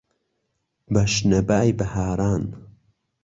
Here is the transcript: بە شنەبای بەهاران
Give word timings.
بە 0.93 1.03
شنەبای 1.13 1.71
بەهاران 1.79 2.43